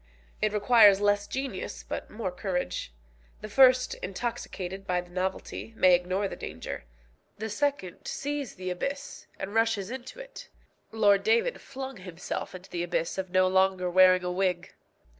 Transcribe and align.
It 0.41 0.51
requires 0.51 0.99
less 0.99 1.27
genius, 1.27 1.83
but 1.87 2.09
more 2.09 2.31
courage. 2.31 2.91
The 3.41 3.47
first, 3.49 3.93
intoxicated 3.93 4.87
by 4.87 4.99
the 5.01 5.11
novelty, 5.11 5.75
may 5.77 5.93
ignore 5.93 6.27
the 6.27 6.35
danger; 6.35 6.85
the 7.37 7.51
second 7.51 8.07
sees 8.07 8.55
the 8.55 8.71
abyss, 8.71 9.27
and 9.37 9.53
rushes 9.53 9.91
into 9.91 10.19
it. 10.19 10.49
Lord 10.91 11.21
David 11.21 11.61
flung 11.61 11.97
himself 11.97 12.55
into 12.55 12.71
the 12.71 12.81
abyss 12.81 13.19
of 13.19 13.29
no 13.29 13.47
longer 13.47 13.91
wearing 13.91 14.23
a 14.23 14.31
wig. 14.31 14.73